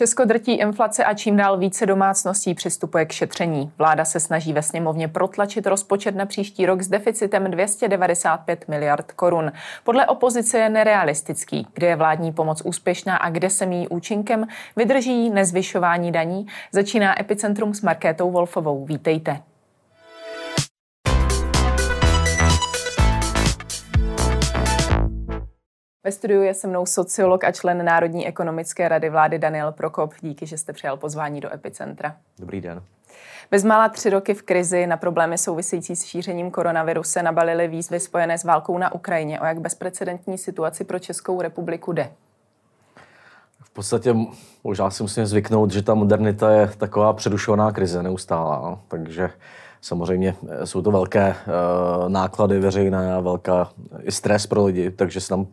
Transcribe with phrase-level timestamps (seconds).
[0.00, 3.72] Česko drtí inflace a čím dál více domácností přistupuje k šetření.
[3.78, 9.52] Vláda se snaží ve sněmovně protlačit rozpočet na příští rok s deficitem 295 miliard korun.
[9.84, 15.30] Podle opozice je nerealistický, kde je vládní pomoc úspěšná a kde se mý účinkem vydrží
[15.30, 16.46] nezvyšování daní.
[16.72, 18.84] Začíná Epicentrum s Markétou Wolfovou.
[18.84, 19.49] Vítejte.
[26.04, 30.14] Ve studiu je se mnou sociolog a člen Národní ekonomické rady vlády Daniel Prokop.
[30.20, 32.16] Díky, že jste přijal pozvání do Epicentra.
[32.38, 32.82] Dobrý den.
[33.50, 38.38] Bezmála tři roky v krizi na problémy související s šířením koronaviru se nabalily výzvy spojené
[38.38, 39.40] s válkou na Ukrajině.
[39.40, 42.10] O jak bezprecedentní situaci pro Českou republiku jde?
[43.60, 44.14] V podstatě
[44.64, 48.78] možná si musím zvyknout, že ta modernita je taková přerušovaná krize neustálá.
[48.88, 49.30] Takže
[49.80, 53.70] samozřejmě jsou to velké uh, náklady veřejné, velká
[54.02, 55.46] i stres pro lidi, takže se tam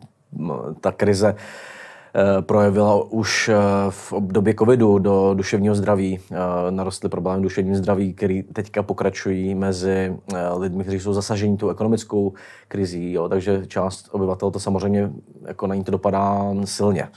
[0.80, 3.54] ta krize eh, projevila už eh,
[3.90, 6.20] v období covidu do duševního zdraví.
[6.30, 6.36] Eh,
[6.70, 10.16] narostly problémy duševního zdraví, které teďka pokračují mezi
[10.56, 12.32] lidmi, kteří jsou zasaženi tou ekonomickou
[12.68, 13.12] krizí.
[13.12, 13.28] Jo.
[13.28, 15.10] Takže část obyvatel to samozřejmě
[15.46, 17.08] jako na ní to dopadá silně.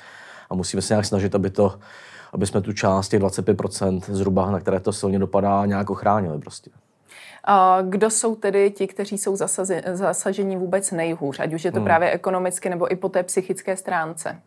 [0.49, 1.73] A musíme se nějak snažit, aby to
[2.33, 6.71] aby jsme tu část těch 25% zhruba, na které to silně dopadá, nějak ochránili prostě.
[7.81, 9.37] Kdo jsou tedy ti, kteří jsou
[9.93, 11.85] zasaženi vůbec nejhůř, ať už je to hmm.
[11.85, 14.39] právě ekonomicky nebo i po té psychické stránce?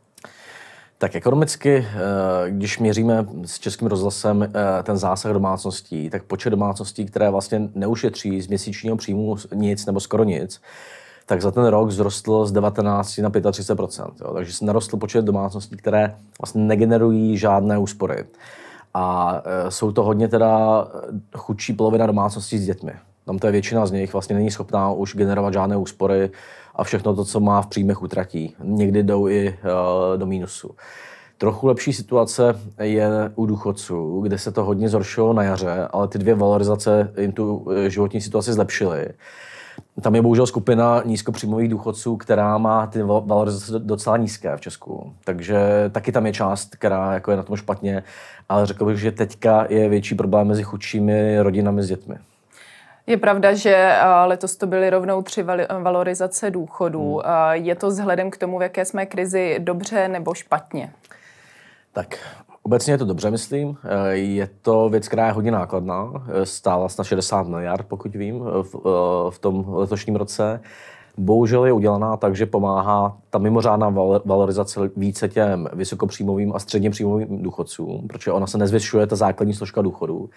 [0.99, 7.07] Tak ekonomicky, eh, když měříme s českým rozhlasem eh, ten zásah domácností, tak počet domácností,
[7.07, 10.61] které vlastně neušetří z měsíčního příjmu nic nebo skoro nic,
[11.27, 14.35] tak za ten rok vzrostl z 19 na 35 jo.
[14.35, 18.25] Takže se narostl počet domácností, které vlastně negenerují žádné úspory.
[18.95, 22.93] A e, jsou to hodně teda e, chudší polovina domácností s dětmi.
[23.27, 26.31] Tam to je většina z nich vlastně není schopná už generovat žádné úspory
[26.75, 28.55] a všechno to, co má v příjmech, utratí.
[28.63, 29.57] Někdy jdou i e,
[30.17, 30.71] do mínusu.
[31.39, 36.19] Trochu lepší situace je u důchodců, kde se to hodně zhoršilo na jaře, ale ty
[36.19, 39.09] dvě valorizace jim tu životní situaci zlepšily.
[40.01, 45.15] Tam je bohužel skupina nízkopříjmových důchodců, která má ty valorizace docela nízké v Česku.
[45.25, 45.59] Takže
[45.93, 48.03] taky tam je část, která jako je na tom špatně,
[48.49, 52.15] ale řekl bych, že teďka je větší problém mezi chudšími rodinami s dětmi.
[53.07, 55.45] Je pravda, že letos to byly rovnou tři
[55.83, 57.21] valorizace důchodů.
[57.25, 57.65] Hmm.
[57.65, 60.93] Je to vzhledem k tomu, v jaké jsme krizi dobře nebo špatně?
[61.93, 62.19] Tak
[62.67, 63.77] Obecně je to dobře, myslím.
[63.85, 66.13] Eh, je to věc, která je hodně nákladná.
[66.29, 68.75] Eh, stála na 60 miliard, pokud vím, eh, v,
[69.31, 70.61] v tom letošním roce.
[71.17, 73.89] Bohužel je udělaná tak, že pomáhá ta mimořádná
[74.25, 79.83] valorizace více těm vysokopříjmovým a středně příjmovým důchodcům, protože ona se nezvyšuje, ta základní složka
[79.83, 80.31] důchodu.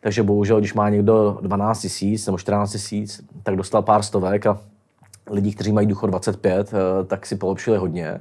[0.00, 4.60] Takže bohužel, když má někdo 12 tisíc nebo 14 tisíc, tak dostal pár stovek a
[5.30, 6.72] lidi, kteří mají důchod 25,
[7.06, 8.18] tak si polepšili hodně.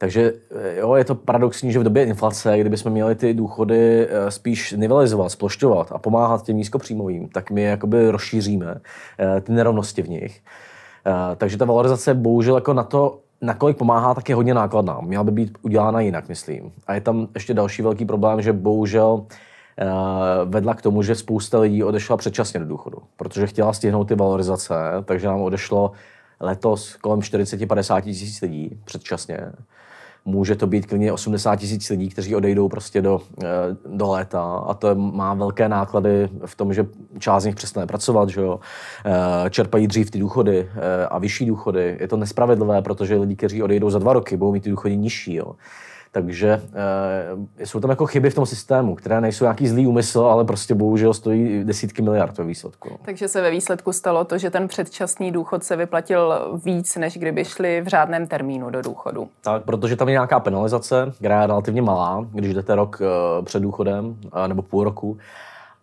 [0.00, 4.30] Takže eh, jo, je to paradoxní, že v době inflace, kdybychom měli ty důchody eh,
[4.30, 8.80] spíš nivelizovat, splošťovat a pomáhat těm nízkopříjmovým, tak my jakoby rozšíříme
[9.18, 10.40] eh, ty nerovnosti v nich.
[11.36, 15.00] Takže ta valorizace bohužel jako na to, nakolik pomáhá, tak je hodně nákladná.
[15.00, 16.72] Měla by být udělána jinak, myslím.
[16.86, 19.26] A je tam ještě další velký problém, že bohužel
[20.44, 24.74] vedla k tomu, že spousta lidí odešla předčasně do důchodu, protože chtěla stihnout ty valorizace,
[25.04, 25.92] takže nám odešlo
[26.40, 29.38] letos kolem 40-50 tisíc lidí předčasně.
[30.30, 33.46] Může to být klidně 80 tisíc lidí, kteří odejdou prostě do, eh,
[33.86, 36.86] do léta a to má velké náklady v tom, že
[37.18, 38.60] část z nich přestane pracovat, že jo?
[39.04, 41.96] Eh, čerpají dřív ty důchody eh, a vyšší důchody.
[42.00, 45.34] Je to nespravedlivé, protože lidi, kteří odejdou za dva roky, budou mít ty důchody nižší.
[45.34, 45.54] Jo?
[46.12, 46.62] Takže
[47.60, 50.74] e, jsou tam jako chyby v tom systému, které nejsou nějaký zlý úmysl, ale prostě
[50.74, 52.88] bohužel stojí desítky miliard ve výsledku.
[52.90, 52.96] No.
[53.04, 56.34] Takže se ve výsledku stalo to, že ten předčasný důchod se vyplatil
[56.64, 59.28] víc, než kdyby šli v řádném termínu do důchodu.
[59.40, 63.60] Tak, protože tam je nějaká penalizace, která je relativně malá, když jdete rok e, před
[63.62, 65.18] důchodem, e, nebo půl roku,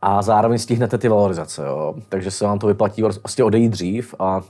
[0.01, 1.65] a zároveň stihnete ty valorizace.
[1.65, 1.95] Jo.
[2.09, 4.41] Takže se vám to vyplatí vlastně odejít dřív a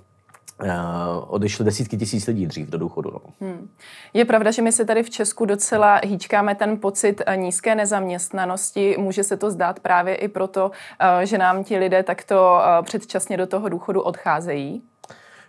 [1.28, 3.12] odešly desítky tisíc lidí dřív do důchodu.
[3.14, 3.20] No.
[3.42, 3.70] Hmm.
[4.14, 8.96] Je pravda, že my se tady v Česku docela hýčkáme ten pocit eh, nízké nezaměstnanosti.
[9.00, 13.48] Může se to zdát právě i proto, eh, že nám ti lidé takto předčasně do
[13.48, 14.82] toho důchodu odcházejí?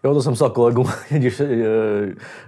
[0.04, 1.42] Jo, to jsem psal kolegům, když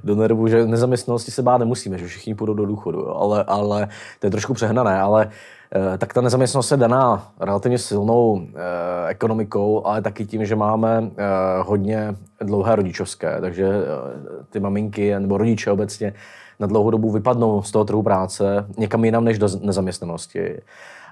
[0.05, 3.15] do nervu, že nezaměstnanosti se bát nemusíme, že všichni půjdou do důchodu, jo.
[3.15, 5.60] Ale, ale to je trošku přehnané, ale Eh,
[5.99, 11.25] tak ta nezaměstnanost je daná relativně silnou eh, ekonomikou, ale taky tím, že máme eh,
[11.63, 13.69] hodně dlouhé rodičovské, takže
[14.51, 16.15] ty maminky nebo rodiče obecně
[16.61, 20.61] na dlouhou dobu vypadnou z toho trhu práce někam jinam než do nezaměstnanosti.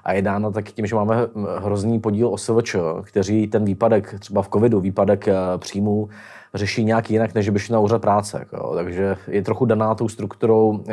[0.03, 1.15] A je dána taky tím, že máme
[1.57, 6.09] hrozný podíl OSVČ, kteří ten výpadek, třeba v covidu, výpadek eh, příjmů,
[6.53, 8.37] řeší nějak jinak, než by šli na úřad práce.
[8.39, 8.75] Jako.
[8.75, 10.83] Takže je trochu daná tou strukturou uh,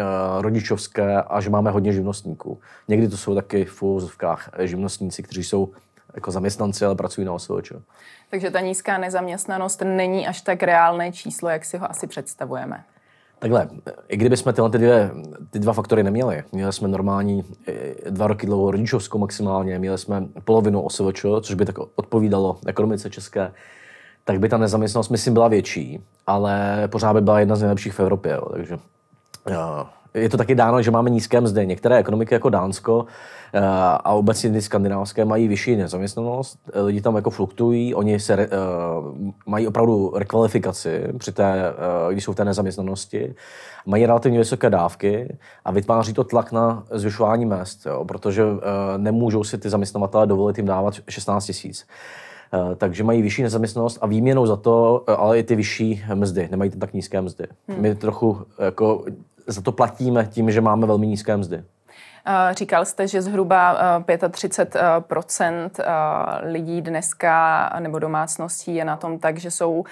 [0.40, 2.60] rodičovské a že máme hodně živnostníků.
[2.88, 5.70] Někdy to jsou taky v úvozovkách živnostníci, kteří jsou
[6.14, 7.72] jako zaměstnanci, ale pracují na OSVČ.
[8.30, 12.84] Takže ta nízká nezaměstnanost není až tak reálné číslo, jak si ho asi představujeme.
[13.38, 13.68] Takhle,
[14.08, 15.10] i kdyby jsme tyhle ty, dvě,
[15.50, 20.26] ty dva faktory neměli, měli jsme normální eh, dva roky dlouhou rodičovskou maximálně, měli jsme
[20.44, 23.52] polovinu OSVČ, což by tak odpovídalo ekonomice české,
[24.24, 28.00] tak by ta nezaměstnanost, myslím, byla větší, ale pořád by byla jedna z nejlepších v
[28.00, 28.32] Evropě.
[28.32, 28.48] Jo.
[28.52, 28.78] Takže
[29.50, 29.86] jo.
[30.16, 31.66] Je to taky dáno, že máme nízké mzdy.
[31.66, 33.06] Některé ekonomiky jako Dánsko
[33.52, 33.60] eh,
[34.04, 38.44] a obecně ty skandinávské mají vyšší nezaměstnanost, lidi tam jako fluktuují, oni se uh,
[39.46, 41.54] mají opravdu rekvalifikaci při té,
[42.12, 43.34] když jsou v té nezaměstnanosti,
[43.86, 48.42] mají relativně vysoké dávky a vytváří to tlak na zvyšování mest, jo, protože
[48.96, 51.86] nemůžou si ty zaměstnavatele dovolit jim dávat 16 tisíc.
[52.54, 56.48] Eh, takže mají vyšší nezaměstnanost a výměnou za to, eh, ale i ty vyšší mzdy,
[56.50, 57.46] nemají tak nízké mzdy.
[57.68, 57.80] Hmm.
[57.80, 59.04] My trochu jako
[59.46, 61.64] za to platíme tím, že máme velmi nízké mzdy.
[62.28, 63.78] Eh, říkal jste, že zhruba
[64.28, 65.70] 35%
[66.42, 69.84] lidí dneska nebo domácností je na tom tak, že jsou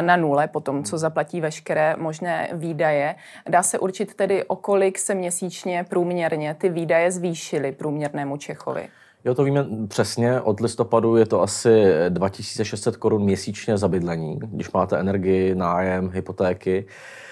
[0.00, 3.14] na nule po tom, co zaplatí veškeré možné výdaje.
[3.48, 8.88] Dá se určit tedy, o kolik se měsíčně průměrně ty výdaje zvýšily průměrnému Čechovi?
[9.24, 10.40] Jo, to víme přesně.
[10.40, 16.86] Od listopadu je to asi 2600 korun měsíčně za bydlení, když máte energii, nájem, hypotéky,
[16.88, 17.23] eh,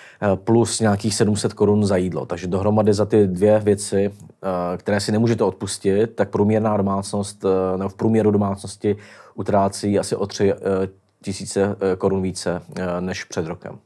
[0.44, 2.26] plus nějakých 700 korun za jídlo.
[2.26, 7.78] Takže dohromady za ty dvě věci, eh, které si nemůžete odpustit, tak průměrná domácnost, eh,
[7.78, 8.96] nebo v průměru domácnosti
[9.34, 10.52] utrácí asi o 3
[11.22, 12.62] tisíce korun více
[13.00, 13.78] než před rokem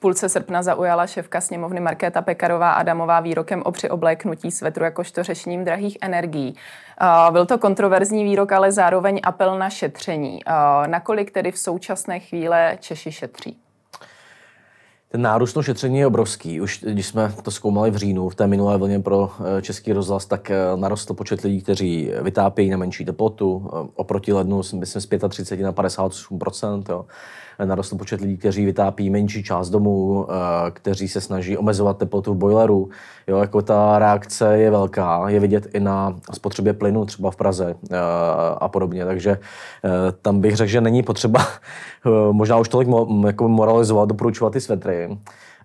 [0.00, 5.98] půlce srpna zaujala šéfka sněmovny Markéta Pekarová Adamová výrokem o přiobléknutí svetru jakožto řešením drahých
[6.00, 6.56] energií.
[7.30, 10.40] Byl to kontroverzní výrok, ale zároveň apel na šetření.
[10.86, 13.56] Nakolik tedy v současné chvíle Češi šetří?
[15.12, 16.60] Ten nárůst šetření je obrovský.
[16.60, 20.26] Už když jsme to zkoumali v říjnu, v té minulé vlně pro eh, český rozhlas,
[20.26, 23.70] tak eh, narostl počet lidí, kteří vytápějí na menší teplotu.
[23.72, 26.38] Eh, oproti lednu, myslím, z 35 na 58
[26.88, 27.06] jo
[27.66, 32.36] narostl počet lidí, kteří vytápí menší část domů, eh, kteří se snaží omezovat teplotu v
[32.36, 32.88] boileru.
[33.26, 37.74] Jo, jako ta reakce je velká, je vidět i na spotřebě plynu třeba v Praze
[37.90, 37.96] eh,
[38.60, 39.04] a podobně.
[39.04, 39.88] Takže eh,
[40.22, 41.46] tam bych řekl, že není potřeba
[42.32, 42.88] možná už tolik
[43.26, 45.18] jako moralizovat, doporučovat ty svetry,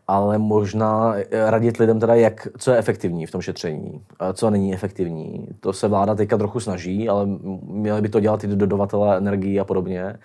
[0.07, 4.01] ale možná radit lidem teda, jak, co je efektivní v tom šetření,
[4.33, 5.47] co není efektivní.
[5.59, 7.27] To se vláda teďka trochu snaží, ale
[7.63, 10.15] měli by to dělat i dodavatelé energii a podobně.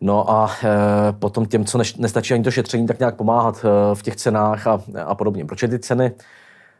[0.00, 3.94] No a e, potom těm, co neš, nestačí ani to šetření, tak nějak pomáhat e,
[3.94, 5.44] v těch cenách a, a podobně.
[5.44, 6.12] Proč ty ceny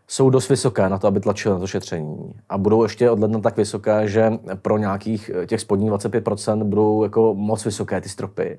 [0.08, 2.34] jsou dost vysoké na to, aby tlačily na to šetření.
[2.49, 4.32] A budou ještě od ledna tak vysoké, že
[4.62, 8.58] pro nějakých e, těch spodních 25% budou jako moc vysoké ty stropy.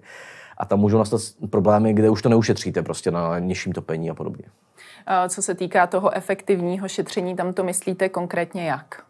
[0.58, 4.46] A tam můžou nastat problémy, kde už to neušetříte prostě na nižším topení a podobně.
[5.30, 9.04] Co se týká toho efektivního šetření, tam to myslíte konkrétně jak?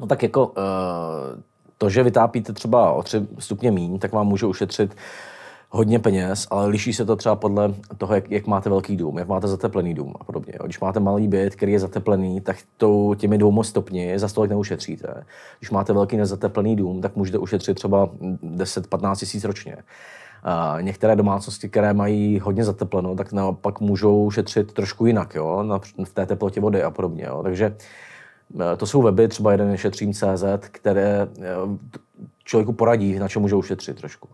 [0.00, 0.52] No tak jako
[1.82, 4.96] to, že vytápíte třeba o 3 stupně míň, tak vám může ušetřit
[5.70, 9.28] hodně peněz, ale liší se to třeba podle toho, jak, jak máte velký dům, jak
[9.28, 10.52] máte zateplený dům a podobně.
[10.64, 15.24] Když máte malý byt, který je zateplený, tak to těmi dvouma stupni za stolik neušetříte.
[15.58, 19.76] Když máte velký nezateplený dům, tak můžete ušetřit třeba 10-15 tisíc ročně.
[20.42, 26.14] A některé domácnosti, které mají hodně zatepleno, tak naopak můžou šetřit trošku jinak jo, v
[26.14, 27.24] té teplotě vody a podobně.
[27.28, 27.42] Jo.
[27.42, 27.76] Takže
[28.76, 31.44] to jsou weby, třeba jeden je šetřím.cz, které eh,
[32.44, 34.28] člověku poradí, na čem může ušetřit trošku.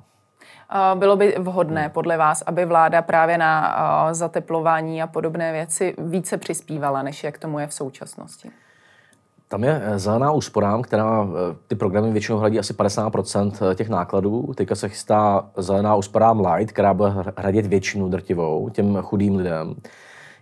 [0.94, 3.76] Bylo by vhodné podle vás, aby vláda právě na
[4.11, 8.50] eh, zateplování a podobné věci více přispívala, než jak tomu je v současnosti?
[9.49, 11.26] Tam je zelená úsporám, která
[11.66, 14.52] ty programy většinou hradí asi 50% těch nákladů.
[14.54, 19.75] Teďka se chystá zelená úsporám Light, která bude hradit většinu drtivou těm chudým lidem.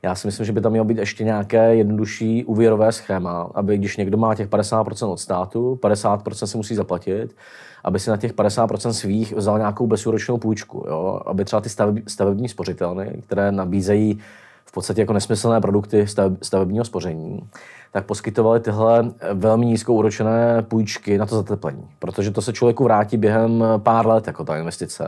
[0.05, 3.97] Já si myslím, že by tam mělo být ještě nějaké jednodušší úvěrové schéma, aby když
[3.97, 7.37] někdo má těch 50% od státu, 50% si musí zaplatit,
[7.85, 10.85] aby si na těch 50% svých vzal nějakou bezúročnou půjčku.
[10.89, 11.21] Jo?
[11.27, 11.69] Aby třeba ty
[12.09, 14.19] stavební spořitelny, které nabízejí
[14.65, 16.07] v podstatě jako nesmyslné produkty
[16.43, 17.49] stavebního spoření,
[17.93, 21.89] tak poskytovali tyhle velmi nízkou úročené půjčky na to zateplení.
[21.99, 25.05] Protože to se člověku vrátí během pár let, jako ta investice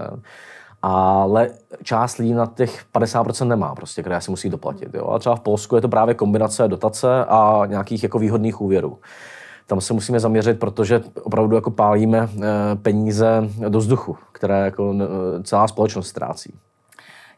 [0.89, 1.51] ale
[1.83, 4.95] část lidí na těch 50% nemá, prostě, které si musí doplatit.
[4.95, 5.09] Jo?
[5.09, 8.99] A třeba v Polsku je to právě kombinace dotace a nějakých jako výhodných úvěrů.
[9.67, 14.95] Tam se musíme zaměřit, protože opravdu jako pálíme eh, peníze do vzduchu, které jako
[15.43, 16.55] celá společnost ztrácí.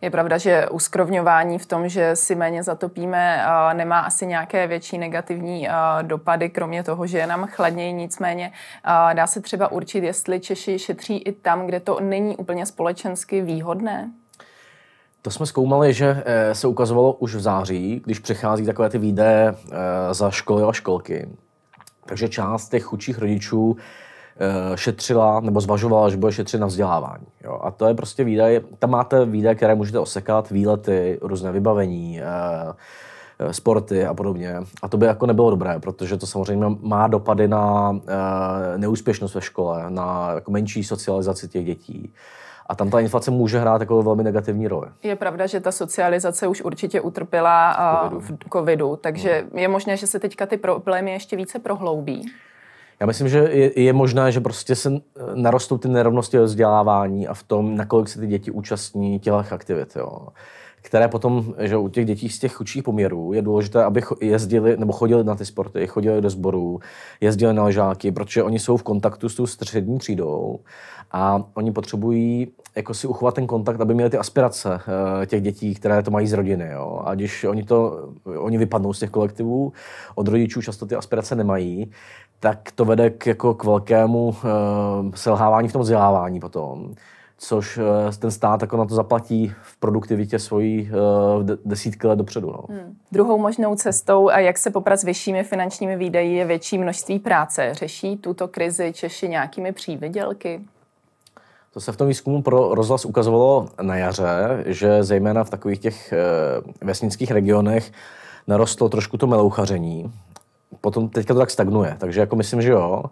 [0.02, 5.68] Je pravda, že uskrovňování v tom, že si méně zatopíme, nemá asi nějaké větší negativní
[6.02, 7.92] dopady, kromě toho, že je nám chladněji.
[7.92, 8.52] Nicméně
[9.12, 14.10] dá se třeba určit, jestli Češi šetří i tam, kde to není úplně společensky výhodné?
[15.22, 19.54] To jsme zkoumali, že eh, se ukazovalo už v září, když přichází takové ty výdaje
[19.54, 19.74] eh,
[20.14, 21.28] za školy a školky.
[22.06, 23.76] Takže část těch chudších rodičů
[24.74, 27.26] šetřila nebo zvažovala, že bude šetřit na vzdělávání.
[27.44, 27.60] Jo?
[27.62, 32.20] A to je prostě výdaj, tam máte výdaje, které můžete osekat, výlety, různé vybavení,
[33.50, 34.56] sporty a podobně.
[34.82, 37.92] A to by jako nebylo dobré, protože to samozřejmě má dopady na
[38.76, 42.12] neúspěšnost ve škole, na jako menší socializaci těch dětí.
[42.66, 44.86] A tam ta inflace může hrát jako velmi negativní roli.
[45.02, 47.76] Je pravda, že ta socializace už určitě utrpěla
[48.08, 49.60] v covidu, v covidu takže no.
[49.60, 52.26] je možné, že se teďka ty problémy ještě více prohloubí.
[53.00, 54.92] Já myslím, že je, je možné, že prostě se
[55.34, 59.96] narostou ty nerovnosti ve vzdělávání a v tom, nakolik se ty děti účastní těch aktivit.
[59.96, 60.28] Jo
[60.82, 64.92] které potom, že u těch dětí z těch chudších poměrů je důležité, aby jezdili nebo
[64.92, 66.80] chodili na ty sporty, chodili do sborů,
[67.20, 70.58] jezdili na ležáky, protože oni jsou v kontaktu s tou střední třídou
[71.12, 74.80] a oni potřebují jako si uchovat ten kontakt, aby měli ty aspirace
[75.22, 76.68] eh, těch dětí, které to mají z rodiny.
[76.72, 77.02] Jo.
[77.04, 78.08] A když oni, to,
[78.38, 79.72] oni vypadnou z těch kolektivů,
[80.14, 81.90] od rodičů často ty aspirace nemají,
[82.40, 84.34] tak to vede k, jako k velkému uh,
[85.14, 86.94] selhávání v tom vzdělávání potom
[87.38, 90.90] což eh, ten stát jako na to zaplatí v produktivitě svojí
[91.64, 92.46] desítky let dopředu.
[92.46, 92.64] No.
[92.68, 92.96] Hmm.
[93.12, 97.74] Druhou možnou cestou, a jak se poprat s vyššími finančními výdaji, je větší množství práce.
[97.74, 100.60] Řeší tuto krizi Češi nějakými přívydělky?
[101.74, 106.12] To se v tom výzkumu pro rozhlas ukazovalo na jaře, že zejména v takových těch
[106.12, 106.16] eh,
[106.84, 107.92] vesnických regionech
[108.46, 110.12] narostlo trošku to melouchaření.
[110.80, 113.04] Potom teďka to tak stagnuje, takže jako myslím, že jo.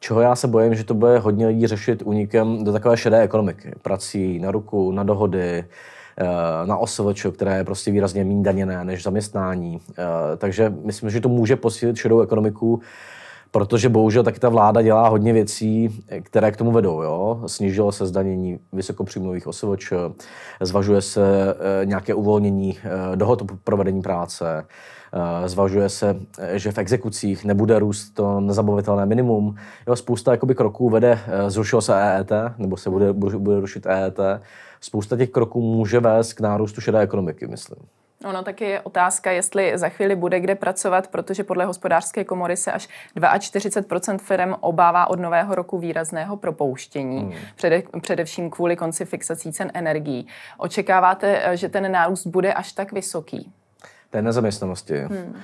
[0.00, 3.72] Čeho já se bojím, že to bude hodně lidí řešit únikem do takové šedé ekonomiky.
[3.82, 5.64] Prací na ruku, na dohody,
[6.18, 6.24] eh,
[6.66, 9.80] na OSVČ, které je prostě výrazně méně daněné než zaměstnání.
[9.90, 10.02] Eh,
[10.36, 12.80] takže myslím, že to může posílit šedou ekonomiku
[13.50, 17.02] protože bohužel taky ta vláda dělá hodně věcí, které k tomu vedou.
[17.02, 17.42] Jo?
[17.46, 19.92] Snížilo se zdanění vysokopříjmových osovoč,
[20.60, 22.78] zvažuje se eh, nějaké uvolnění
[23.14, 24.64] dohod o provedení práce,
[25.46, 26.16] zvažuje se,
[26.52, 29.56] že v exekucích nebude růst to nezabavitelné minimum.
[29.88, 31.18] Jo, spousta jakoby, kroků vede,
[31.48, 34.18] zrušilo se EET, nebo se bude, bude rušit EET.
[34.80, 37.78] Spousta těch kroků může vést k nárůstu šedé ekonomiky, myslím.
[38.24, 42.72] Ono taky je otázka, jestli za chvíli bude kde pracovat, protože podle hospodářské komory se
[42.72, 42.88] až
[43.38, 47.32] 42 firm obává od nového roku výrazného propouštění, hmm.
[47.56, 50.26] přede, především kvůli konci fixací cen energií.
[50.58, 53.52] Očekáváte, že ten nárůst bude až tak vysoký?
[54.10, 54.98] Té nezaměstnanosti.
[54.98, 55.36] Hmm.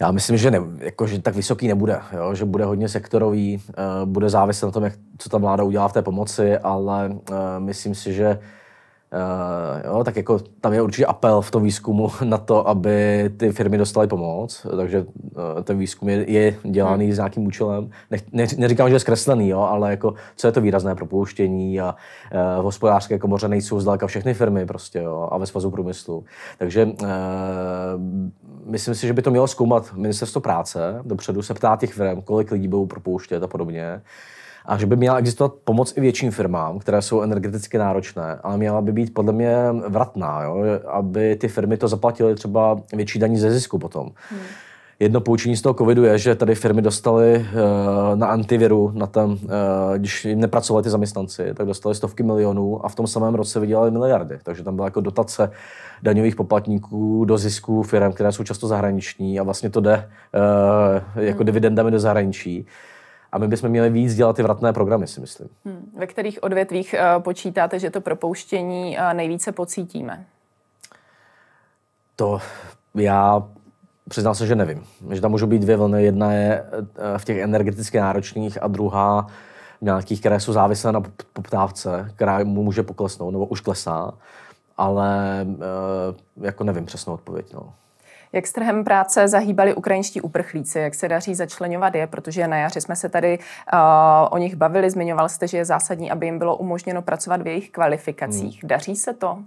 [0.00, 2.34] Já myslím, že, ne, jako, že tak vysoký nebude, jo?
[2.34, 5.92] že bude hodně sektorový, uh, bude záviset na tom, jak, co ta vláda udělá v
[5.92, 8.59] té pomoci, ale uh, myslím si, že Uh,
[9.84, 13.78] jo, tak jako tam je určitě apel v tom výzkumu na to, aby ty firmy
[13.78, 17.14] dostaly pomoc, takže uh, ten výzkum je, je dělaný hmm.
[17.14, 17.90] s nějakým účelem.
[18.10, 21.94] Ne, ne, neříkám, že je zkreslený, jo, ale jako, co je to výrazné propouštění a
[22.32, 26.24] uh, v hospodářské komoře nejsou zdaleka všechny firmy prostě, jo, a ve svazu průmyslu.
[26.58, 27.08] Takže uh,
[28.64, 32.50] myslím si, že by to mělo zkoumat ministerstvo práce, dopředu se ptát těch firm, kolik
[32.50, 34.00] lidí budou propouštět a podobně
[34.66, 38.80] a že by měla existovat pomoc i větším firmám, které jsou energeticky náročné, ale měla
[38.80, 39.56] by být podle mě
[39.88, 40.64] vratná, jo?
[40.88, 44.10] aby ty firmy to zaplatily třeba větší daní ze zisku potom.
[44.30, 44.40] Hmm.
[45.00, 49.30] Jedno poučení z toho covidu je, že tady firmy dostaly uh, na antiviru, na ten,
[49.30, 49.38] uh,
[49.96, 53.90] když jim nepracovali ty zaměstnanci, tak dostali stovky milionů a v tom samém roce vydělali
[53.90, 54.38] miliardy.
[54.42, 55.50] Takže tam byla jako dotace
[56.02, 60.08] daňových poplatníků do zisků firm, které jsou často zahraniční a vlastně to jde
[61.16, 61.46] uh, jako hmm.
[61.46, 62.66] dividendami do zahraničí.
[63.32, 65.48] A my bychom měli víc dělat ty vratné programy, si myslím.
[65.64, 65.92] Hmm.
[65.98, 70.24] Ve kterých odvětvích uh, počítáte, že to propouštění uh, nejvíce pocítíme?
[72.16, 72.40] To
[72.94, 73.42] já
[74.08, 74.84] přiznám se, že nevím.
[75.10, 76.04] Že tam můžou být dvě vlny.
[76.04, 79.26] Jedna je eh, v těch energeticky náročných a druhá
[79.80, 84.14] v nějakých, které jsou závislé na poptávce, která mu může poklesnout nebo už klesá.
[84.76, 85.46] Ale
[86.40, 87.54] jako nevím přesnou odpověď.
[87.54, 87.72] No.
[88.32, 90.78] Jak s trhem práce zahýbali ukrajinští uprchlíci?
[90.78, 92.06] Jak se daří začlenovat je?
[92.06, 93.78] Protože na jaře jsme se tady uh,
[94.30, 94.90] o nich bavili.
[94.90, 98.62] Zmiňoval jste, že je zásadní, aby jim bylo umožněno pracovat v jejich kvalifikacích.
[98.62, 98.68] Hmm.
[98.68, 99.38] Daří se to?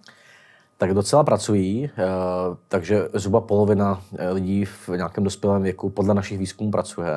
[0.77, 6.37] Tak docela pracují, uh, takže zhruba polovina eh, lidí v nějakém dospělém věku podle našich
[6.37, 7.09] výzkumů pracuje.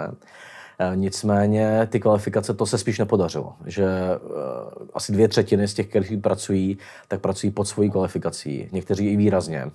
[0.78, 3.52] Eh, nicméně ty kvalifikace, to se spíš nepodařilo.
[3.66, 6.78] Že uh, asi dvě třetiny z těch, kteří pracují,
[7.08, 8.68] tak pracují pod svojí kvalifikací.
[8.72, 9.64] Někteří i výrazně.
[9.64, 9.70] Uh,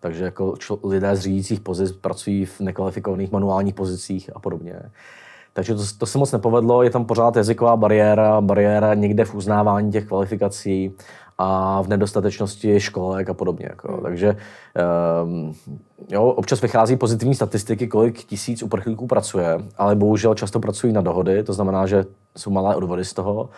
[0.00, 4.74] takže jako lidé z řídících pozic pracují v nekvalifikovaných manuálních pozicích a podobně.
[5.52, 9.92] Takže to, to se moc nepovedlo, je tam pořád jazyková bariéra, bariéra někde v uznávání
[9.92, 10.92] těch kvalifikací
[11.42, 13.66] a v nedostatečnosti školek a podobně.
[13.70, 13.92] Jako.
[13.92, 14.02] Hmm.
[14.02, 14.36] Takže
[15.24, 15.54] um,
[16.10, 21.42] jo, občas vychází pozitivní statistiky, kolik tisíc uprchlíků pracuje, ale bohužel často pracují na dohody,
[21.42, 22.04] to znamená, že
[22.36, 23.48] jsou malé odvody z toho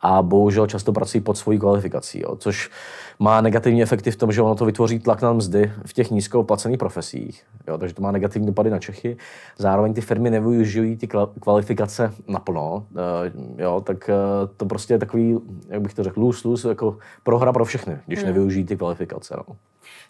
[0.00, 2.70] a bohužel často pracují pod svojí kvalifikací, jo, což
[3.18, 6.78] má negativní efekty v tom, že ono to vytvoří tlak na mzdy v těch nízkoplacených
[6.78, 7.42] profesích.
[7.68, 9.16] Jo, takže to má negativní dopady na Čechy.
[9.58, 11.08] Zároveň ty firmy nevyužijí ty
[11.40, 12.86] kvalifikace naplno.
[13.58, 14.14] Eh, jo, tak eh,
[14.56, 15.38] to prostě je takový,
[15.68, 18.26] jak bych to řekl, lůz, lůz, jako prohra pro všechny, když hmm.
[18.26, 19.34] nevyužijí ty kvalifikace.
[19.48, 19.56] No.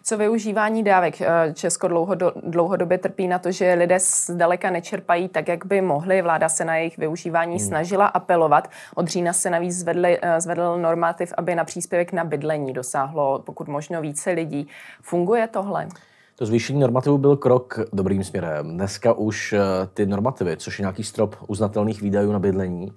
[0.03, 1.21] Co využívání dávek?
[1.21, 6.21] Eh, Česko dlouhodo, dlouhodobě trpí na to, že lidé zdaleka nečerpají tak, jak by mohli.
[6.21, 7.67] Vláda se na jejich využívání hmm.
[7.67, 8.69] snažila apelovat.
[8.95, 13.67] Od října se navíc zvedli, eh, zvedl normativ, aby na příspěvek na bydlení dosáhlo pokud
[13.67, 14.67] možno více lidí.
[15.01, 15.87] Funguje tohle?
[16.35, 18.73] To zvýšení normativu byl krok dobrým směrem.
[18.73, 19.59] Dneska už eh,
[19.93, 22.93] ty normativy, což je nějaký strop uznatelných výdajů na bydlení,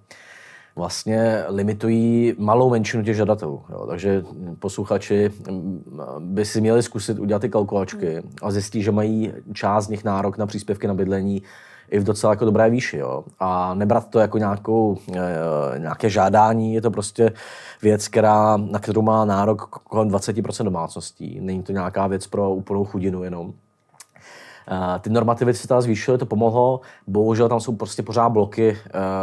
[0.77, 3.63] vlastně limitují malou menšinu těch žadatelů.
[3.71, 3.87] Jo.
[3.87, 4.23] Takže
[4.59, 5.85] posluchači mm,
[6.19, 10.39] by si měli zkusit udělat ty kalkulačky a zjistit, že mají část z nich nárok
[10.39, 11.43] na příspěvky na bydlení
[11.91, 12.97] i v docela jako dobré výši.
[12.97, 13.25] Jo.
[13.41, 17.33] A nebrat to jako nějakou, e, nějaké žádání, je to prostě
[17.83, 21.41] věc, která, na kterou má nárok kolem 20% domácností.
[21.41, 23.53] Není to nějaká věc pro úplnou chudinu jenom.
[25.01, 26.81] Ty normativy se teda zvýšily, to pomohlo.
[27.07, 28.79] Bohužel tam jsou prostě pořád bloky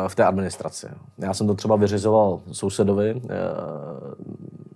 [0.07, 0.87] v té administraci.
[1.17, 3.21] Já jsem to třeba vyřizoval sousedovi,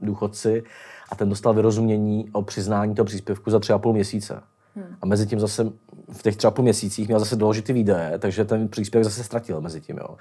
[0.02, 0.64] důchodci,
[1.12, 4.42] a ten dostal vyrozumění o přiznání toho příspěvku za tři a půl měsíce.
[4.76, 4.96] Hmm.
[5.02, 5.72] A mezi tím zase
[6.12, 9.62] v těch třeba půl měsících měl zase doložit ty výdaje, takže ten příspěvek zase ztratil
[9.62, 9.98] mezi tím.
[9.98, 10.18] Jo.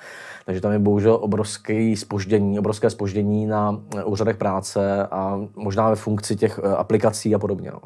[0.47, 6.37] Takže tam je bohužel obrovské spoždění, obrovské spoždění na úřadech práce a možná ve funkci
[6.37, 7.70] těch aplikací a podobně.
[7.70, 7.80] No.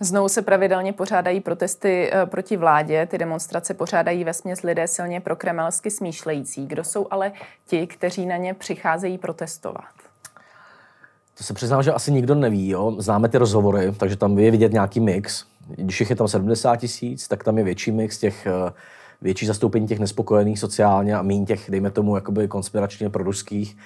[0.00, 3.06] Znovu se pravidelně pořádají protesty eh, proti vládě.
[3.06, 6.66] Ty demonstrace pořádají ve směs lidé silně pro kremelsky smýšlející.
[6.66, 7.32] Kdo jsou ale
[7.66, 9.84] ti, kteří na ně přicházejí protestovat?
[11.38, 12.68] To se přiznám, že asi nikdo neví.
[12.68, 12.94] Jo?
[12.98, 15.44] Známe ty rozhovory, takže tam je vidět nějaký mix.
[15.76, 18.72] Když je tam 70 tisíc, tak tam je větší mix těch eh,
[19.22, 23.76] větší zastoupení těch nespokojených sociálně a méně těch, dejme tomu, jakoby konspiračně produských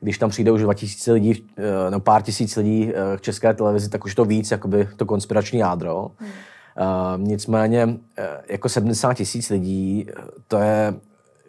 [0.00, 3.88] když tam přijde už 2000 lidí, eh, no pár tisíc lidí eh, k české televizi,
[3.88, 6.10] tak už to víc, jakoby to konspirační jádro.
[6.18, 6.30] Hmm.
[7.18, 7.96] Uh, nicméně
[8.48, 10.06] jako 70 tisíc lidí,
[10.48, 10.94] to je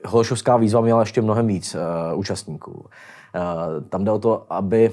[0.06, 2.86] Holešovská výzva měla ještě mnohem víc uh, účastníků.
[3.90, 4.92] Tam jde o to, aby,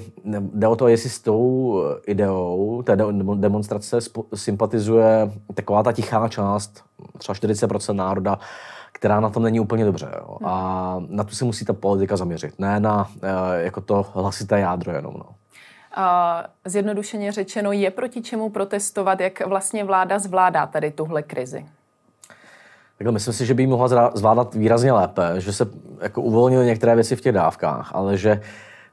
[0.53, 2.97] jde o to, jestli s tou ideou té
[3.35, 3.97] demonstrace
[4.35, 6.83] sympatizuje taková ta tichá část,
[7.17, 8.39] třeba 40% národa,
[8.91, 10.11] která na tom není úplně dobře.
[10.17, 10.37] Jo.
[10.43, 14.91] A na to se musí ta politika zaměřit, ne na eh, jako to hlasité jádro
[14.91, 15.13] jenom.
[15.17, 15.25] No.
[15.95, 21.65] A zjednodušeně řečeno, je proti čemu protestovat, jak vlastně vláda zvládá tady tuhle krizi?
[22.97, 25.67] Takhle myslím si, že by mohla zvládat výrazně lépe, že se
[26.01, 28.41] jako uvolnily některé věci v těch dávkách, ale že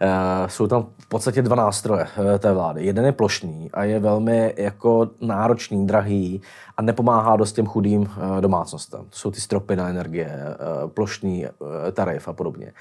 [0.04, 2.86] Eh, jsou tam v podstatě dva nástroje eh, té vlády.
[2.86, 6.42] Jeden je plošný a je velmi jako náročný, drahý
[6.76, 9.00] a nepomáhá dost těm chudým eh, domácnostem.
[9.00, 10.38] To jsou ty stropy na energie,
[10.86, 11.46] plošný
[11.92, 12.72] tarif a podobně.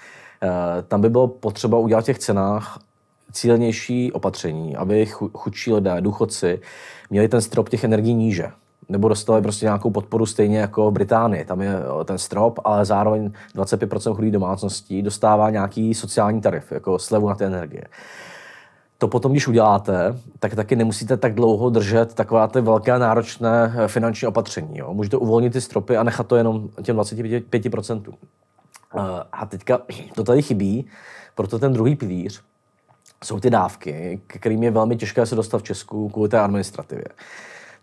[0.88, 2.80] Tam by bylo potřeba udělat v těch cenách
[3.32, 6.62] cílenější opatření, aby chudší lidé, důchodci,
[7.10, 8.52] měli ten strop těch energií níže
[8.92, 11.46] nebo dostali prostě nějakou podporu stejně jako v Británii.
[11.46, 11.74] Tam je
[12.06, 17.44] ten strop, ale zároveň 25% chudých domácností dostává nějaký sociální tarif, jako slevu na ty
[17.44, 17.84] energie.
[18.98, 23.88] To potom, když uděláte, tak taky nemusíte tak dlouho držet taková ty velké náročné eh,
[23.88, 24.78] finanční opatření.
[24.78, 24.94] Jo.
[24.94, 28.14] Můžete uvolnit ty stropy a nechat to jenom těm 25%.
[28.14, 29.00] Eh,
[29.32, 29.82] a teďka
[30.16, 30.86] to tady chybí,
[31.36, 32.42] proto ten druhý pilíř
[33.24, 37.06] jsou ty dávky, kterým je velmi těžké se dostat v Česku kvůli té administrativě.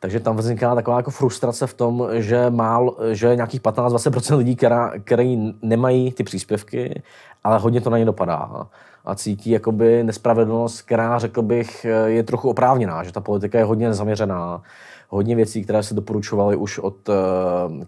[0.00, 4.92] Takže tam vzniká taková jako frustrace v tom, že, mál, že nějakých 15-20% lidí, která,
[5.04, 7.02] který nemají ty příspěvky,
[7.44, 8.66] ale hodně to na ně dopadá
[9.04, 13.94] a cítí jakoby nespravedlnost, která, řekl bych, je trochu oprávněná, že ta politika je hodně
[13.94, 14.62] zaměřená,
[15.08, 17.14] hodně věcí, které se doporučovaly už od uh,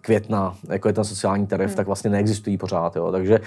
[0.00, 1.76] května, jako je ten sociální tarif, hmm.
[1.76, 2.96] tak vlastně neexistují pořád.
[2.96, 3.12] Jo.
[3.12, 3.40] Takže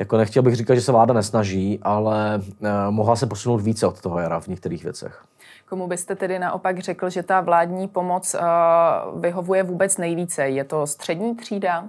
[0.00, 4.00] jako nechtěl bych říkat, že se vláda nesnaží, ale uh, mohla se posunout více od
[4.00, 5.24] toho jara v některých věcech.
[5.68, 10.48] Komu byste tedy naopak řekl, že ta vládní pomoc uh, vyhovuje vůbec nejvíce?
[10.48, 11.84] Je to střední třída?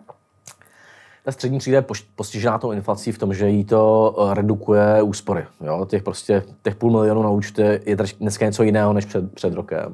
[1.23, 5.45] Ta střední třída je postižená tou inflací v tom, že jí to eh, redukuje úspory.
[5.61, 5.85] Jo?
[5.85, 9.93] Těch, prostě, těch půl milionu na účtě je dneska něco jiného než před, před rokem.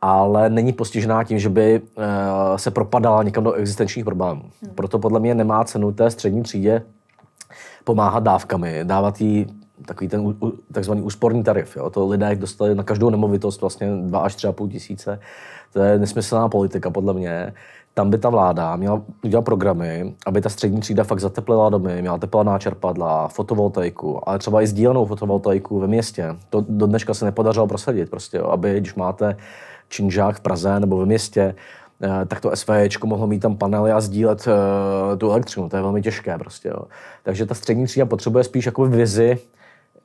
[0.00, 1.82] Ale není postižená tím, že by
[2.56, 4.42] se propadala někam do existenčních problémů.
[4.62, 4.74] Hmm.
[4.74, 6.82] Proto podle mě nemá cenu té střední třídě
[7.84, 9.46] pomáhat dávkami, dávat jí
[9.86, 10.36] takový ten
[10.72, 11.76] takzvaný úsporný tarif.
[11.76, 11.90] Jo.
[11.90, 15.20] To lidé dostali na každou nemovitost vlastně 2 až 3,5 tisíce.
[15.72, 17.54] To je nesmyslná politika podle mě.
[17.94, 22.18] Tam by ta vláda měla udělat programy, aby ta střední třída fakt zateplila domy, měla
[22.18, 26.36] teplná čerpadla, fotovoltaiku, ale třeba i sdílenou fotovoltaiku ve městě.
[26.50, 28.46] To do dneška se nepodařilo prosadit, prostě, jo.
[28.46, 29.36] aby když máte
[29.88, 31.54] činžák v Praze nebo ve městě,
[32.26, 35.68] tak to SVČ mohlo mít tam panely a sdílet uh, tu elektřinu.
[35.68, 36.68] To je velmi těžké prostě.
[36.68, 36.82] Jo.
[37.22, 39.38] Takže ta střední třída potřebuje spíš jako vizi,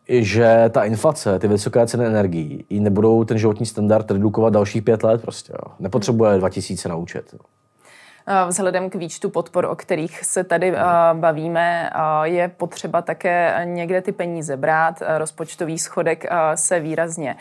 [0.10, 5.04] že ta inflace, ty vysoké ceny energií, i nebudou ten životní standard redukovat dalších pět
[5.04, 5.54] let prostě.
[5.54, 5.74] Jo.
[5.80, 7.34] Nepotřebuje 2000 na účet.
[7.34, 7.40] Jo.
[8.32, 10.82] Eh, vzhledem k výčtu podpor, o kterých se tady eh,
[11.14, 15.02] bavíme, eh, je potřeba také někde ty peníze brát.
[15.18, 17.36] Rozpočtový schodek se výrazně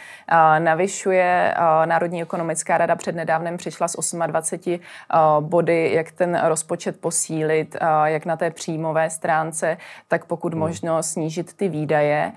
[0.58, 1.54] navyšuje.
[1.84, 4.80] Národní ekonomická rada přednedávnem přišla s 28
[5.40, 9.76] body, jak ten rozpočet posílit, jak na té příjmové stránce,
[10.08, 10.60] tak pokud hmm.
[10.60, 12.32] možno snížit ty výdaje.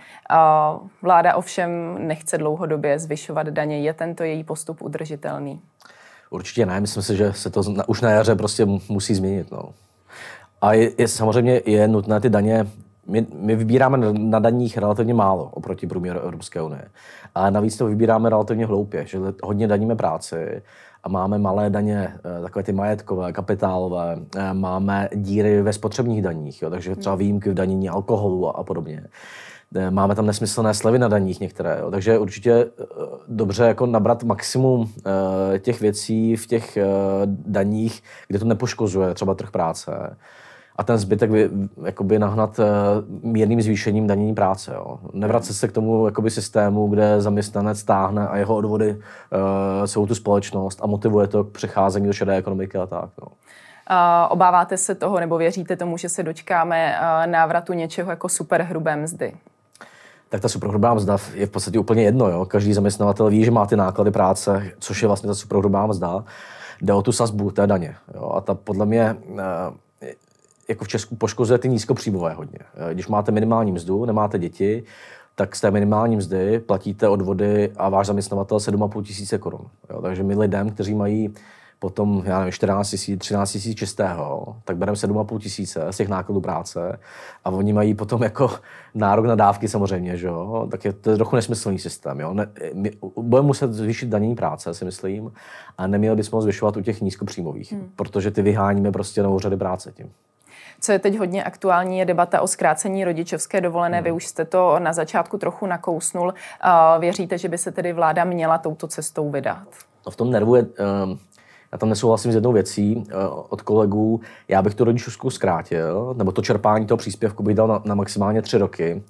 [1.01, 3.81] Vláda ovšem nechce dlouhodobě zvyšovat daně.
[3.81, 5.61] Je tento její postup udržitelný?
[6.33, 9.51] Určitě ne, myslím si, že se to na, už na jaře prostě musí změnit.
[9.51, 9.63] No.
[10.61, 12.67] A je, je, samozřejmě je nutné ty daně,
[13.07, 16.87] my, my vybíráme na, daních relativně málo oproti průměru Evropské unie.
[17.35, 20.61] A navíc to vybíráme relativně hloupě, že hodně daníme práci
[21.03, 26.61] a máme malé daně, eh, takové ty majetkové, kapitálové, eh, máme díry ve spotřebních daních,
[26.61, 29.03] jo, takže třeba výjimky v danění alkoholu a, a podobně.
[29.75, 31.91] Eh, máme tam nesmyslné slevy na daních některé, jo.
[31.91, 32.83] takže určitě eh,
[33.27, 34.87] dobře jako nabrat maximum uh,
[35.59, 36.83] těch věcí v těch uh,
[37.25, 40.17] daních, kde to nepoškozuje třeba trh práce
[40.75, 41.49] a ten zbytek by,
[41.85, 42.65] jakoby nahnat uh,
[43.31, 44.73] mírným zvýšením danění práce.
[44.75, 44.99] Jo.
[45.13, 50.15] Nevracet se k tomu jakoby systému, kde zaměstnanec táhne a jeho odvody uh, jsou tu
[50.15, 53.09] společnost a motivuje to k přecházení do šedé ekonomiky a tak.
[53.21, 53.27] No.
[54.29, 59.33] obáváte se toho nebo věříte tomu, že se dočkáme návratu něčeho jako superhrubé mzdy?
[60.31, 62.29] Tak ta superhrubá mzda je v podstatě úplně jedno.
[62.29, 62.45] Jo?
[62.45, 66.23] Každý zaměstnavatel ví, že má ty náklady práce, což je vlastně ta superhrubá mzda.
[66.81, 67.95] Jde o tu sazbu té daně.
[68.15, 68.31] Jo?
[68.35, 69.15] A ta podle mě
[70.01, 70.13] eh,
[70.69, 72.59] jako v Česku poškozuje ty nízkopříjmové hodně.
[72.93, 74.83] Když máte minimální mzdu, nemáte děti,
[75.35, 79.65] tak z té minimální mzdy platíte odvody a váš zaměstnavatel 7,5 tisíce korun.
[80.01, 81.33] Takže my lidem, kteří mají
[81.81, 86.41] potom, já nevím, 14 tisíc, 13 tisíc čistého, tak bereme 7,5 tisíce z těch nákladů
[86.41, 86.99] práce
[87.45, 88.49] a oni mají potom jako
[88.93, 90.67] nárok na dávky samozřejmě, že jo?
[90.71, 92.19] tak je to trochu nesmyslný systém.
[92.19, 92.33] Jo?
[92.33, 95.31] Ne, my budeme muset zvýšit danění práce, si myslím,
[95.77, 97.91] a neměli bychom ho zvyšovat u těch nízkopříjmových, hmm.
[97.95, 100.11] protože ty vyháníme prostě na úřady práce tím.
[100.79, 103.97] Co je teď hodně aktuální, je debata o zkrácení rodičovské dovolené.
[103.97, 104.03] Hmm.
[104.03, 106.33] Vy už jste to na začátku trochu nakousnul.
[106.99, 109.67] Věříte, že by se tedy vláda měla touto cestou vydat?
[110.05, 111.19] No v tom nervu je, um
[111.71, 113.13] já tam nesouhlasím s jednou věcí eh,
[113.49, 114.21] od kolegů.
[114.47, 118.41] Já bych tu rodičovskou zkrátil, nebo to čerpání toho příspěvku bych dal na, na maximálně
[118.41, 119.03] tři roky.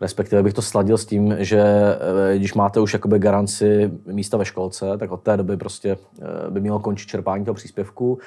[0.00, 1.60] Respektive bych to sladil s tím, že
[2.32, 6.50] eh, když máte už jakoby garanci místa ve školce, tak od té doby prostě eh,
[6.50, 8.18] by mělo končit čerpání toho příspěvku.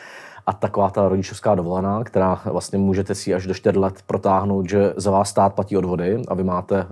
[0.45, 4.93] A taková ta rodičovská dovolená, která vlastně můžete si až do 4 let protáhnout, že
[4.97, 6.87] za vás stát platí odvody a vy máte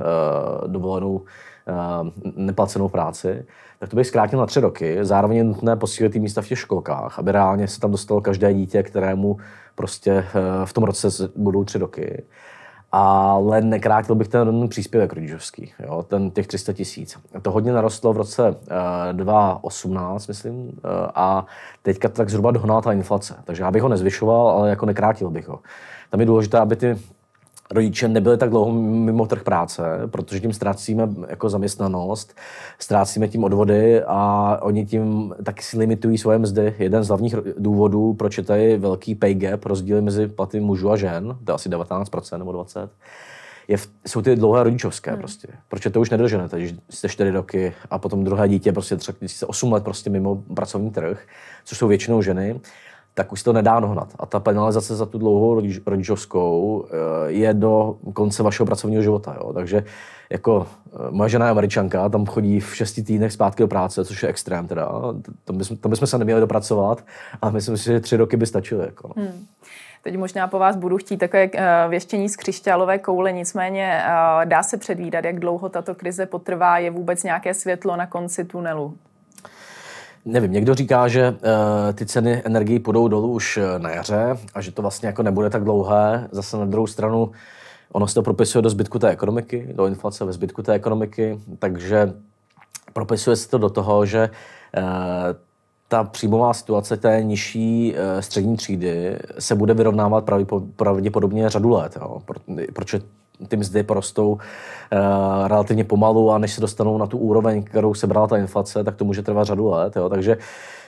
[0.68, 1.22] dovolenou
[2.36, 3.46] neplacenou práci,
[3.80, 4.98] tak to bych zkrátil na tři roky.
[5.02, 8.54] Zároveň je nutné posílit ty místa v těch školkách, aby reálně se tam dostalo každé
[8.54, 9.38] dítě, kterému
[9.76, 10.26] prostě eh,
[10.66, 12.24] v tom roce budou tři roky.
[12.92, 17.18] Ale nekrátil bych ten příspěvek rodičovský, jo, ten těch 300 tisíc.
[17.42, 18.56] To hodně narostlo v roce uh,
[19.10, 20.80] eh, 2018, myslím,
[21.16, 21.46] a
[21.84, 23.36] teďka tak zhruba dohnala ta inflace.
[23.44, 25.60] Takže já bych ho nezvyšoval, ale jako nekrátil bych ho.
[26.10, 26.98] Tam je důležité, aby ty
[27.72, 32.36] rodiče nebyli tak dlouho mimo trh práce, protože tím ztrácíme jako zaměstnanost,
[32.80, 36.76] ztrácíme tím odvody a oni tím taky si limitují svoje mzdy.
[36.80, 40.98] Jeden z hlavních důvodů, proč je tady velký pay gap, rozdíly mezi platy mužů a
[40.98, 42.90] žen, to je asi 19% nebo 20%,
[43.68, 45.20] je v, jsou ty dlouhé rodičovské hmm.
[45.20, 45.48] prostě.
[45.68, 49.74] Proč to už nedrženete, když jste 4 roky a potom druhé dítě prostě třeba 8
[49.74, 51.20] let prostě mimo pracovní trh,
[51.66, 52.60] což jsou většinou ženy
[53.20, 54.08] tak už to nedá dohnat.
[54.20, 59.36] A ta penalizace za tu dlouhou rodičovskou eh, je do konce vašeho pracovního života.
[59.38, 59.54] Jo.
[59.54, 59.84] Takže
[60.30, 64.24] jako eh, moje žena je američanka, tam chodí v šesti týdnech zpátky do práce, což
[64.24, 64.92] je extrém teda.
[65.46, 67.04] Tam bychom, tam bychom se neměli dopracovat
[67.42, 68.86] a myslím si, že tři roky by stačily.
[68.86, 69.24] Jako, no.
[69.24, 69.46] hmm.
[70.04, 74.04] Teď možná po vás budu chtít takové eh, věštění z křišťálové koule, nicméně
[74.46, 78.98] dá se předvídat, jak dlouho tato krize potrvá, je vůbec nějaké světlo na konci tunelu?
[80.26, 81.38] Nevím, někdo říká, že uh,
[81.94, 85.50] ty ceny energií půjdou dolů už eh, na jaře a že to vlastně jako nebude
[85.50, 86.28] tak dlouhé.
[86.32, 87.32] Zase na druhou stranu
[87.92, 92.14] ono se to propisuje do zbytku té ekonomiky, do inflace ve zbytku té ekonomiky, takže
[92.94, 94.30] propisuje se to do toho, že
[94.78, 94.84] uh,
[95.88, 100.30] ta příjmová situace té nižší střední třídy se bude vyrovnávat
[100.76, 101.98] pravděpodobně řadu let.
[102.02, 102.22] Jo.
[102.74, 103.02] Protože
[103.47, 104.39] ty mzdy porostou uh,
[105.47, 108.95] relativně pomalu a než se dostanou na tu úroveň, kterou se brala ta inflace, tak
[108.95, 109.95] to může trvat řadu let.
[109.95, 110.10] Jo.
[110.10, 110.38] Takže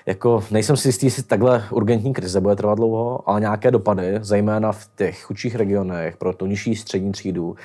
[0.06, 4.72] jako nejsem si jistý, jestli takhle urgentní krize bude trvat dlouho, ale nějaké dopady, zejména
[4.72, 7.56] v těch chudších regionech pro tu nižší střední třídu,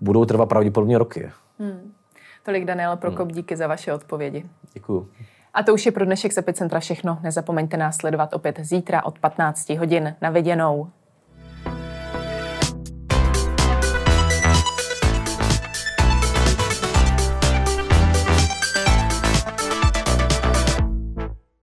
[0.00, 1.30] budou trvat pravděpodobně roky.
[1.58, 1.92] Hmm.
[2.42, 3.34] Tolik Daniel Prokop, hmm.
[3.34, 4.46] díky za vaše odpovědi.
[4.72, 5.08] Děkuji.
[5.54, 7.18] A to už je pro dnešek z Epicentra všechno.
[7.22, 10.14] Nezapomeňte nás sledovat opět zítra od 15 hodin.
[10.22, 10.88] Na viděnou.